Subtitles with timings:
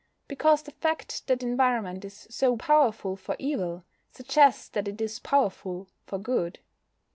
[0.27, 5.89] Because the fact that environment is so powerful for evil suggests that it is powerful
[6.07, 6.57] for good.